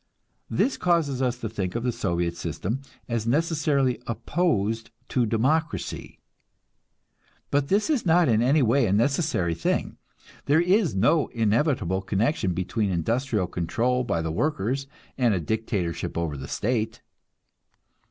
[0.49, 6.17] This causes us to think of the Soviet system as necessarily opposed to democracy,
[7.51, 9.97] but this is not in any way a necessary thing.
[10.45, 14.87] There is no inevitable connection between industrial control by the workers
[15.19, 17.03] and a dictatorship over the state.